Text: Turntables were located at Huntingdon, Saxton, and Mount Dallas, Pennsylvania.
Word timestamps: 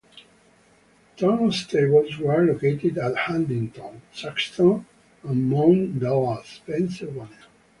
Turntables 1.15 2.17
were 2.17 2.43
located 2.43 2.97
at 2.97 3.15
Huntingdon, 3.15 4.01
Saxton, 4.11 4.87
and 5.21 5.47
Mount 5.47 5.99
Dallas, 5.99 6.59
Pennsylvania. 6.65 7.29